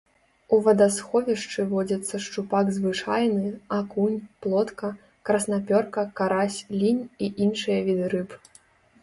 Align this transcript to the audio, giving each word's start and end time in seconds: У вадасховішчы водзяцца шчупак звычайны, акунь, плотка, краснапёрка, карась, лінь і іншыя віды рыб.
У 0.55 0.57
вадасховішчы 0.67 1.65
водзяцца 1.73 2.21
шчупак 2.27 2.71
звычайны, 2.77 3.51
акунь, 3.79 4.17
плотка, 4.47 4.91
краснапёрка, 5.31 6.09
карась, 6.23 6.59
лінь 6.79 7.07
і 7.27 7.33
іншыя 7.49 7.79
віды 7.93 8.05
рыб. 8.17 8.29